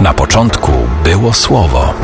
Na 0.00 0.14
początku 0.14 0.72
było 1.04 1.32
słowo. 1.32 1.94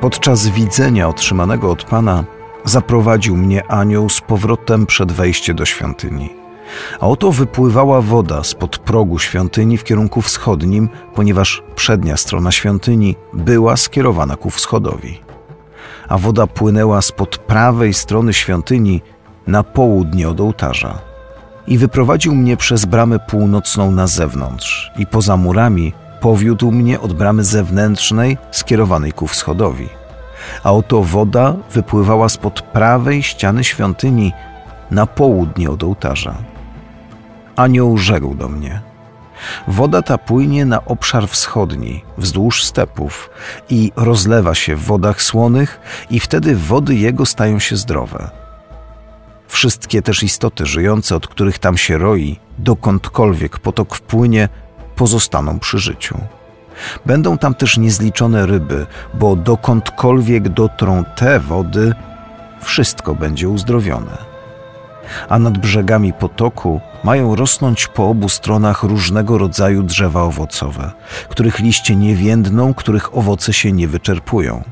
Podczas 0.00 0.48
widzenia 0.48 1.08
otrzymanego 1.08 1.70
od 1.70 1.84
Pana 1.84 2.24
zaprowadził 2.64 3.36
mnie 3.36 3.66
anioł 3.66 4.08
z 4.08 4.20
powrotem 4.20 4.86
przed 4.86 5.12
wejście 5.12 5.54
do 5.54 5.64
świątyni. 5.64 6.30
A 7.00 7.06
oto 7.06 7.32
wypływała 7.32 8.00
woda 8.00 8.44
spod 8.44 8.78
progu 8.78 9.18
świątyni 9.18 9.78
w 9.78 9.84
kierunku 9.84 10.22
wschodnim, 10.22 10.88
ponieważ 11.14 11.62
przednia 11.76 12.16
strona 12.16 12.52
świątyni 12.52 13.16
była 13.32 13.76
skierowana 13.76 14.36
ku 14.36 14.50
wschodowi. 14.50 15.20
A 16.08 16.18
woda 16.18 16.46
płynęła 16.46 17.02
spod 17.02 17.38
prawej 17.38 17.94
strony 17.94 18.32
świątyni 18.32 19.02
na 19.46 19.62
południe 19.62 20.28
od 20.28 20.40
ołtarza. 20.40 21.13
I 21.66 21.78
wyprowadził 21.78 22.34
mnie 22.34 22.56
przez 22.56 22.84
bramę 22.84 23.18
północną 23.18 23.90
na 23.90 24.06
zewnątrz, 24.06 24.92
i 24.96 25.06
poza 25.06 25.36
murami 25.36 25.92
powiódł 26.20 26.70
mnie 26.72 27.00
od 27.00 27.12
bramy 27.12 27.44
zewnętrznej 27.44 28.38
skierowanej 28.50 29.12
ku 29.12 29.26
wschodowi. 29.26 29.88
A 30.64 30.72
oto 30.72 31.02
woda 31.02 31.54
wypływała 31.72 32.28
spod 32.28 32.62
prawej 32.62 33.22
ściany 33.22 33.64
świątyni 33.64 34.32
na 34.90 35.06
południe 35.06 35.70
od 35.70 35.84
ołtarza. 35.84 36.34
Anioł 37.56 37.98
rzekł 37.98 38.34
do 38.34 38.48
mnie: 38.48 38.80
Woda 39.68 40.02
ta 40.02 40.18
płynie 40.18 40.64
na 40.64 40.84
obszar 40.84 41.28
wschodni, 41.28 42.04
wzdłuż 42.18 42.64
stepów, 42.64 43.30
i 43.70 43.92
rozlewa 43.96 44.54
się 44.54 44.76
w 44.76 44.84
wodach 44.84 45.22
słonych, 45.22 45.80
i 46.10 46.20
wtedy 46.20 46.56
wody 46.56 46.94
jego 46.94 47.26
stają 47.26 47.58
się 47.58 47.76
zdrowe. 47.76 48.43
Wszystkie 49.54 50.02
też 50.02 50.22
istoty 50.22 50.66
żyjące, 50.66 51.16
od 51.16 51.26
których 51.26 51.58
tam 51.58 51.76
się 51.76 51.98
roi, 51.98 52.38
dokądkolwiek 52.58 53.58
potok 53.58 53.94
wpłynie, 53.94 54.48
pozostaną 54.96 55.58
przy 55.58 55.78
życiu. 55.78 56.18
Będą 57.06 57.38
tam 57.38 57.54
też 57.54 57.78
niezliczone 57.78 58.46
ryby, 58.46 58.86
bo 59.14 59.36
dokądkolwiek 59.36 60.48
dotrą 60.48 61.04
te 61.16 61.40
wody, 61.40 61.94
wszystko 62.62 63.14
będzie 63.14 63.48
uzdrowione. 63.48 64.18
A 65.28 65.38
nad 65.38 65.58
brzegami 65.58 66.12
potoku 66.12 66.80
mają 67.04 67.36
rosnąć 67.36 67.86
po 67.86 68.08
obu 68.08 68.28
stronach 68.28 68.82
różnego 68.82 69.38
rodzaju 69.38 69.82
drzewa 69.82 70.22
owocowe, 70.22 70.92
których 71.28 71.58
liście 71.58 71.96
nie 71.96 72.16
więdną, 72.16 72.74
których 72.74 73.16
owoce 73.16 73.52
się 73.52 73.72
nie 73.72 73.88
wyczerpują. 73.88 74.64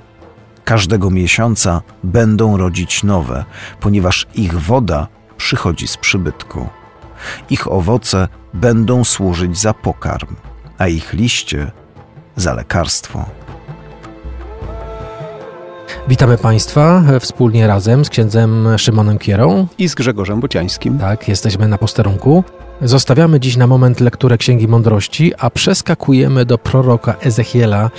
Każdego 0.64 1.10
miesiąca 1.10 1.82
będą 2.04 2.56
rodzić 2.56 3.02
nowe, 3.02 3.44
ponieważ 3.80 4.26
ich 4.34 4.60
woda 4.60 5.08
przychodzi 5.36 5.88
z 5.88 5.96
przybytku. 5.96 6.68
Ich 7.50 7.72
owoce 7.72 8.28
będą 8.54 9.04
służyć 9.04 9.58
za 9.58 9.74
pokarm, 9.74 10.36
a 10.78 10.88
ich 10.88 11.12
liście 11.12 11.70
za 12.36 12.54
lekarstwo. 12.54 13.24
Witamy 16.08 16.38
Państwa 16.38 17.02
wspólnie 17.20 17.66
razem 17.66 18.04
z 18.04 18.08
księdzem 18.08 18.66
Szymonem 18.78 19.18
Kierą. 19.18 19.66
I 19.78 19.88
z 19.88 19.94
Grzegorzem 19.94 20.40
Bociańskim. 20.40 20.98
Tak, 20.98 21.28
jesteśmy 21.28 21.68
na 21.68 21.78
posterunku. 21.78 22.44
Zostawiamy 22.84 23.40
dziś 23.40 23.56
na 23.56 23.66
moment 23.66 24.00
lekturę 24.00 24.38
Księgi 24.38 24.68
Mądrości, 24.68 25.32
a 25.38 25.50
przeskakujemy 25.50 26.44
do 26.44 26.58
proroka 26.58 27.14
Ezechiela. 27.20 27.90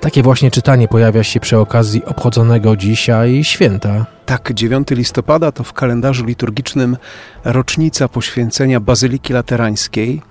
Takie 0.00 0.22
właśnie 0.22 0.50
czytanie 0.50 0.88
pojawia 0.88 1.24
się 1.24 1.40
przy 1.40 1.58
okazji 1.58 2.04
obchodzonego 2.04 2.76
dzisiaj 2.76 3.44
święta. 3.44 4.06
Tak, 4.26 4.52
9 4.52 4.88
listopada 4.90 5.52
to 5.52 5.64
w 5.64 5.72
kalendarzu 5.72 6.24
liturgicznym 6.24 6.96
rocznica 7.44 8.08
poświęcenia 8.08 8.80
Bazyliki 8.80 9.32
Laterańskiej. 9.32 10.22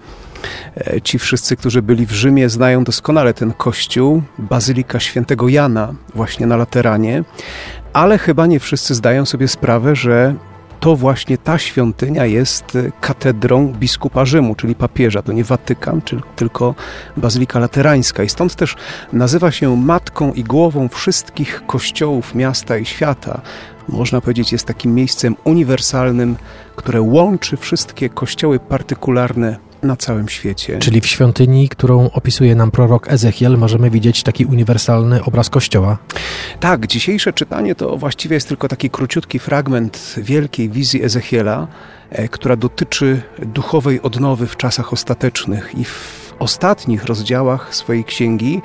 E, 0.77 1.01
ci 1.01 1.19
wszyscy, 1.19 1.55
którzy 1.55 1.81
byli 1.81 2.05
w 2.05 2.11
Rzymie, 2.11 2.49
znają 2.49 2.83
doskonale 2.83 3.33
ten 3.33 3.53
kościół, 3.53 4.21
Bazylika 4.37 4.99
Świętego 4.99 5.47
Jana, 5.47 5.93
właśnie 6.15 6.47
na 6.47 6.57
Lateranie, 6.57 7.23
ale 7.93 8.17
chyba 8.17 8.45
nie 8.45 8.59
wszyscy 8.59 8.95
zdają 8.95 9.25
sobie 9.25 9.47
sprawę, 9.47 9.95
że 9.95 10.35
to 10.79 10.95
właśnie 10.95 11.37
ta 11.37 11.57
świątynia 11.57 12.25
jest 12.25 12.77
katedrą 13.01 13.67
biskupa 13.67 14.25
Rzymu, 14.25 14.55
czyli 14.55 14.75
papieża. 14.75 15.21
To 15.21 15.31
nie 15.33 15.43
Watykan, 15.43 16.01
tylko 16.35 16.75
Bazylika 17.17 17.59
Laterańska. 17.59 18.23
I 18.23 18.29
stąd 18.29 18.55
też 18.55 18.75
nazywa 19.13 19.51
się 19.51 19.77
matką 19.77 20.33
i 20.33 20.43
głową 20.43 20.87
wszystkich 20.87 21.63
kościołów 21.67 22.35
miasta 22.35 22.77
i 22.77 22.85
świata. 22.85 23.41
Można 23.89 24.21
powiedzieć, 24.21 24.51
jest 24.51 24.65
takim 24.65 24.95
miejscem 24.95 25.35
uniwersalnym, 25.43 26.35
które 26.75 27.01
łączy 27.01 27.57
wszystkie 27.57 28.09
kościoły 28.09 28.59
partykularne 28.59 29.66
na 29.87 29.95
całym 29.95 30.29
świecie. 30.29 30.79
Czyli 30.79 31.01
w 31.01 31.07
świątyni, 31.07 31.69
którą 31.69 32.09
opisuje 32.11 32.55
nam 32.55 32.71
prorok 32.71 33.11
Ezechiel, 33.11 33.57
możemy 33.57 33.89
widzieć 33.89 34.23
taki 34.23 34.45
uniwersalny 34.45 35.23
obraz 35.23 35.49
Kościoła. 35.49 35.97
Tak, 36.59 36.87
dzisiejsze 36.87 37.33
czytanie 37.33 37.75
to 37.75 37.97
właściwie 37.97 38.33
jest 38.33 38.47
tylko 38.47 38.67
taki 38.67 38.89
króciutki 38.89 39.39
fragment 39.39 40.15
wielkiej 40.17 40.69
wizji 40.69 41.03
Ezechiela, 41.03 41.67
e, 42.09 42.27
która 42.27 42.55
dotyczy 42.55 43.21
duchowej 43.39 44.01
odnowy 44.01 44.47
w 44.47 44.57
czasach 44.57 44.93
ostatecznych 44.93 45.71
i 45.77 45.83
w 45.83 46.33
ostatnich 46.39 47.05
rozdziałach 47.05 47.75
swojej 47.75 48.03
księgi 48.03 48.61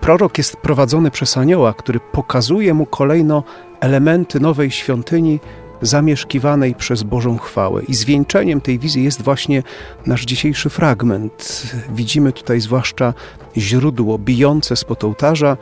prorok 0.00 0.38
jest 0.38 0.56
prowadzony 0.56 1.10
przez 1.10 1.36
anioła, 1.36 1.74
który 1.74 2.00
pokazuje 2.00 2.74
mu 2.74 2.86
kolejno 2.86 3.42
elementy 3.80 4.40
nowej 4.40 4.70
świątyni, 4.70 5.40
zamieszkiwanej 5.86 6.74
przez 6.74 7.02
Bożą 7.02 7.38
chwałę. 7.38 7.82
I 7.82 7.94
zwieńczeniem 7.94 8.60
tej 8.60 8.78
wizji 8.78 9.04
jest 9.04 9.22
właśnie 9.22 9.62
nasz 10.06 10.24
dzisiejszy 10.24 10.70
fragment. 10.70 11.66
Widzimy 11.94 12.32
tutaj 12.32 12.60
zwłaszcza 12.60 13.14
źródło 13.56 14.18
bijące 14.18 14.76
spod 14.76 15.04
ołtarza 15.04 15.56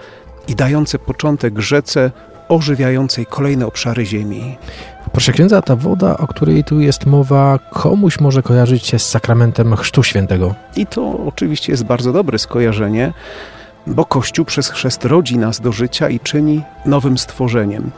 i 0.49 0.55
dające 0.55 0.99
początek 0.99 1.59
rzece 1.59 2.11
ożywiającej 2.49 3.27
kolejne 3.27 3.66
obszary 3.66 4.06
ziemi. 4.06 4.56
Proszę 5.12 5.32
księdza, 5.32 5.62
ta 5.62 5.77
woda, 5.77 6.16
o 6.19 6.27
której 6.27 6.65
tu 6.65 6.81
jest 6.81 7.06
mowa, 7.06 7.59
komuś 7.72 8.21
może 8.21 8.43
kojarzyć 8.43 8.87
się 8.87 8.99
z 8.99 9.09
sakramentem 9.09 9.77
Chrztu 9.77 10.03
Świętego. 10.03 10.55
I 10.77 10.87
to 10.87 11.19
oczywiście 11.27 11.72
jest 11.72 11.84
bardzo 11.84 12.12
dobre 12.12 12.38
skojarzenie 12.38 13.12
bo 13.87 14.04
Kościół 14.04 14.44
przez 14.44 14.69
chrzest 14.69 15.04
rodzi 15.04 15.38
nas 15.38 15.60
do 15.60 15.72
życia 15.72 16.09
i 16.09 16.20
czyni 16.20 16.62
nowym 16.87 17.19
stworzeniem. 17.19 17.91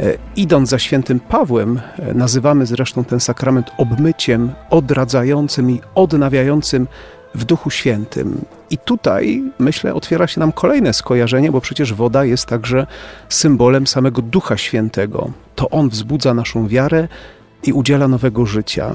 E, 0.00 0.14
idąc 0.36 0.68
za 0.68 0.78
świętym 0.78 1.20
Pawłem, 1.20 1.80
e, 1.98 2.14
nazywamy 2.14 2.66
zresztą 2.66 3.04
ten 3.04 3.20
sakrament 3.20 3.70
obmyciem, 3.78 4.52
odradzającym 4.70 5.70
i 5.70 5.80
odnawiającym 5.94 6.86
w 7.34 7.44
Duchu 7.44 7.70
Świętym. 7.70 8.40
I 8.70 8.78
tutaj, 8.78 9.42
myślę, 9.58 9.94
otwiera 9.94 10.26
się 10.26 10.40
nam 10.40 10.52
kolejne 10.52 10.92
skojarzenie, 10.92 11.52
bo 11.52 11.60
przecież 11.60 11.94
woda 11.94 12.24
jest 12.24 12.46
także 12.46 12.86
symbolem 13.28 13.86
samego 13.86 14.22
Ducha 14.22 14.56
Świętego. 14.56 15.30
To 15.54 15.70
On 15.70 15.88
wzbudza 15.88 16.34
naszą 16.34 16.68
wiarę 16.68 17.08
i 17.62 17.72
udziela 17.72 18.08
nowego 18.08 18.46
życia. 18.46 18.94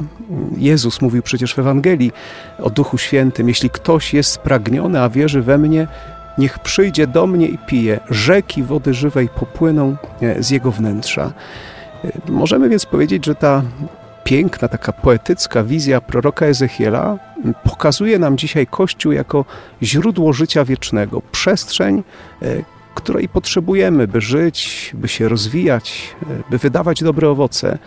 Jezus 0.58 1.02
mówił 1.02 1.22
przecież 1.22 1.56
w 1.56 1.60
Ewangelii 1.60 2.12
o 2.60 2.70
Duchu 2.70 2.98
Świętym: 2.98 3.48
Jeśli 3.48 3.70
ktoś 3.70 4.14
jest 4.14 4.32
spragniony, 4.32 5.02
a 5.02 5.10
wierzy 5.10 5.42
we 5.42 5.58
mnie, 5.58 5.88
Niech 6.38 6.60
przyjdzie 6.60 7.08
do 7.08 7.28
mnie 7.28 7.48
i 7.48 7.58
pije. 7.58 8.00
Rzeki 8.10 8.64
wody 8.64 8.94
żywej 8.94 9.30
popłyną 9.30 9.96
e, 10.22 10.44
z 10.44 10.50
jego 10.50 10.72
wnętrza. 10.72 11.34
E, 12.06 12.12
możemy 12.32 12.70
więc 12.70 12.86
powiedzieć, 12.86 13.26
że 13.26 13.36
ta 13.36 13.64
piękna, 14.24 14.68
taka 14.68 14.94
poetycka 14.94 15.64
wizja 15.64 16.02
proroka 16.02 16.46
Ezechiela 16.46 17.18
pokazuje 17.64 18.20
nam 18.20 18.38
dzisiaj 18.38 18.68
Kościół 18.68 19.12
jako 19.12 19.46
źródło 19.84 20.34
życia 20.34 20.66
wiecznego, 20.66 21.22
przestrzeń, 21.32 22.04
e, 22.42 22.46
której 22.96 23.30
potrzebujemy, 23.30 24.08
by 24.08 24.22
żyć, 24.22 24.92
by 24.94 25.08
się 25.08 25.30
rozwijać, 25.30 26.16
by 26.50 26.58
wydawać 26.58 27.04
dobre 27.04 27.30
owoce. 27.30 27.78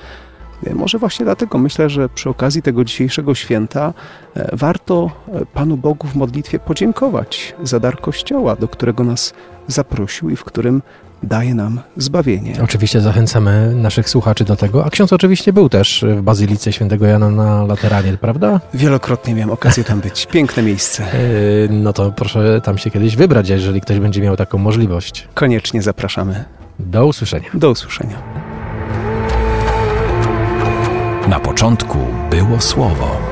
Może 0.75 0.99
właśnie 0.99 1.25
dlatego 1.25 1.59
myślę, 1.59 1.91
że 1.91 2.09
przy 2.09 2.31
okazji 2.31 2.63
tego 2.63 2.85
dzisiejszego 2.85 3.35
święta 3.35 3.95
e, 4.37 4.57
warto 4.57 5.11
e, 5.33 5.47
Panu 5.47 5.77
Bogu 5.77 6.07
w 6.07 6.15
modlitwie 6.15 6.59
podziękować 6.59 7.55
za 7.63 7.81
dar 7.81 8.01
Kościoła, 8.01 8.57
do 8.57 8.69
którego 8.69 9.05
nas 9.05 9.35
zaprosił 9.67 10.31
i 10.31 10.37
w 10.37 10.45
którym 10.45 10.83
daje 11.23 11.55
nam 11.55 11.81
zbawienie. 11.97 12.55
Oczywiście 12.65 13.01
zachęcamy 13.01 13.75
naszych 13.75 14.09
słuchaczy 14.09 14.45
do 14.45 14.57
tego, 14.57 14.85
a 14.85 14.91
ksiądz 14.91 15.13
oczywiście 15.13 15.53
był 15.53 15.69
też 15.69 16.05
w 16.17 16.23
Bazylice 16.23 16.73
Świętego 16.73 17.07
Jana 17.07 17.31
na 17.31 17.65
Lateranie, 17.65 18.17
prawda? 18.21 18.61
Wielokrotnie 18.75 19.35
miałem 19.35 19.51
okazję 19.51 19.85
tam 19.85 20.01
być. 20.01 20.27
Piękne 20.27 20.63
miejsce. 20.63 21.05
E, 21.05 21.19
no 21.71 21.93
to 21.93 22.13
proszę 22.13 22.61
tam 22.61 22.79
się 22.79 22.91
kiedyś 22.91 23.17
wybrać, 23.17 23.49
jeżeli 23.49 23.81
ktoś 23.81 23.99
będzie 23.99 24.21
miał 24.21 24.37
taką 24.37 24.59
możliwość. 24.59 25.29
Koniecznie 25.35 25.83
zapraszamy. 25.83 26.45
Do 26.79 27.07
usłyszenia. 27.07 27.49
Do 27.55 27.71
usłyszenia. 27.71 28.36
Na 31.29 31.41
początku 31.41 31.99
było 32.31 32.61
słowo. 32.61 33.26